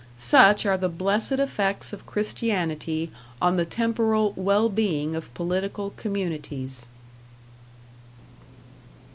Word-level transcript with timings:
Such 0.17 0.65
are 0.65 0.79
the 0.79 0.89
blessed 0.89 1.33
effects 1.33 1.93
of 1.93 2.07
Christianity 2.07 3.11
on 3.39 3.55
the 3.55 3.65
temporal 3.65 4.33
well 4.35 4.67
being 4.67 5.15
of 5.15 5.31
political 5.35 5.91
communities. 5.91 6.87